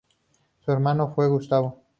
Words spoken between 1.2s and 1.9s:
Gustavo.